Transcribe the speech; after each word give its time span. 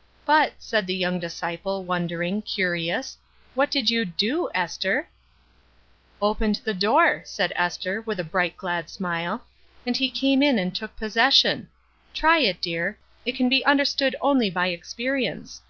""But," 0.24 0.54
said 0.60 0.86
the 0.86 0.94
young 0.96 1.18
disciple, 1.20 1.84
wondering, 1.84 2.40
curious, 2.40 3.18
"what 3.54 3.70
did 3.70 3.90
you 3.90 4.06
do, 4.06 4.48
Esther?"" 4.54 5.10
Opened 6.22 6.62
the 6.64 6.72
door," 6.72 7.20
said 7.26 7.52
Esther, 7.54 8.00
with 8.00 8.18
a 8.18 8.24
bright, 8.24 8.56
glad 8.56 8.88
smile," 8.88 9.44
and 9.86 9.94
He 9.94 10.10
came 10.10 10.42
in 10.42 10.58
and 10.58 10.74
took 10.74 10.96
possession. 10.96 11.68
Try 12.14 12.38
it, 12.38 12.62
dear; 12.62 12.96
it 13.26 13.36
can 13.36 13.50
be 13.50 13.62
understood 13.66 14.16
only 14.22 14.48
by 14.48 14.70
ex 14.70 14.94
perience." 14.94 15.60